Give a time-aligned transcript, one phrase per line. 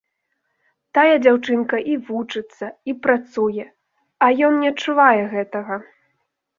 [0.97, 3.69] Тая дзяўчынка і вучыцца, і працуе,
[4.25, 5.75] а ён не адчувае гэтага.